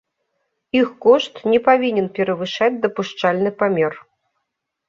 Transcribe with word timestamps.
Іх 0.79 0.89
кошт 1.05 1.33
не 1.53 1.59
павінен 1.67 2.07
перавышаць 2.15 2.71
дапушчальны 2.87 3.49
памер. 3.61 3.93